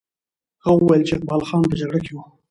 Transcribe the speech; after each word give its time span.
هغه 0.63 0.77
وویل 0.81 1.03
چې 1.07 1.13
اقبال 1.17 1.41
خان 1.47 1.63
په 1.69 1.75
جګړه 1.79 1.99
کې 2.05 2.11
وو. 2.15 2.23